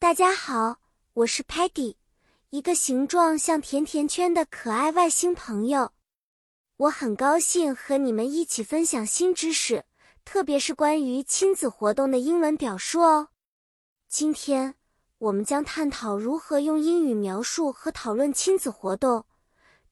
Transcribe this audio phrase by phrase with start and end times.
[0.00, 0.78] 大家好，
[1.12, 1.96] 我是 Patty，
[2.50, 5.90] 一个形状像甜甜圈的可爱外星朋友。
[6.76, 9.84] 我很高兴和你们一起分享新知识，
[10.24, 13.30] 特别是关于亲子活动的英文表述哦。
[14.06, 14.76] 今天
[15.18, 19.26] 我们将探讨如何用英语描述和讨论亲子活动，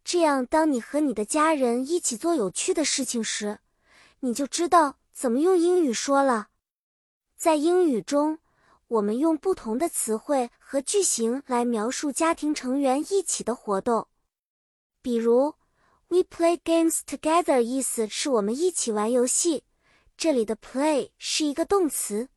[0.04, 3.59] 这样当你和你的家人一起做有趣的事情时，
[4.20, 6.50] 你就知道怎么用英语说了。
[7.36, 8.38] 在英语中，
[8.88, 14.06] 我们用不同的词汇和句型来描述家庭成员一起的活动，
[15.02, 15.54] 比如
[16.06, 19.64] "We play games together" 意思是我们一起玩游戏。
[20.16, 22.28] 这里的 "play" 是一个动词，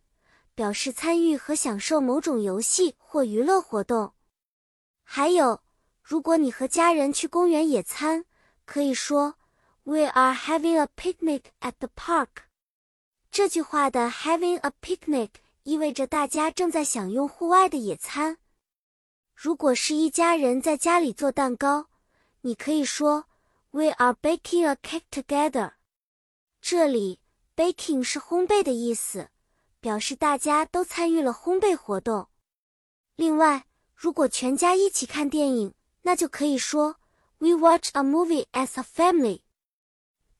[0.55, 4.13] 表示参与和享受某种游戏或娱乐活动。
[5.03, 5.61] 还有，
[6.01, 8.25] 如果你和家人去公园野餐，
[8.65, 9.35] 可以说
[9.83, 12.49] "We are having a picnic at the park."
[13.29, 15.29] 这句话的 "having a picnic"
[15.63, 18.37] 意味着大家正在享用户外的野餐。
[19.35, 21.87] 如果是一家人在家里做蛋糕，
[22.41, 23.25] 你可以说
[23.71, 25.73] "We are baking a cake together."
[26.61, 27.19] 这里
[27.55, 29.29] baking 是烘焙的意思，
[29.79, 32.27] 表示大家都参与了烘焙活动。
[33.15, 36.97] 另外，如果全家一起看电影，那就可以说
[37.37, 39.41] "We watch a movie as a family."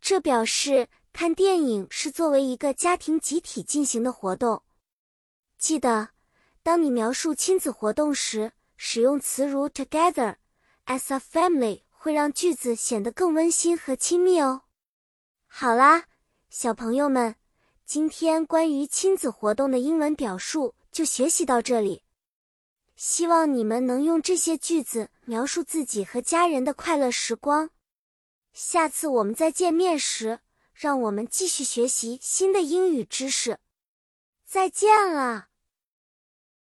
[0.02, 4.64] 这表示看电影是作为一个家庭集体进行的活动。
[5.60, 6.10] 记得，
[6.64, 10.38] 当你描述亲子活动时，使用词如 together、
[10.86, 14.62] as a family，会让句子显得更温馨和亲密哦。
[15.48, 16.06] 好啦，
[16.50, 17.36] 小朋友们，
[17.86, 22.04] 今天关于亲子活动的英文表述就学习到这里。
[22.96, 27.70] 希望你们能用这些句子描述自己和家人的快乐时光。
[28.54, 30.40] 下次我们再见面时，
[30.74, 33.60] 让我们继续学习新的英语知识。
[34.46, 35.49] 再见了。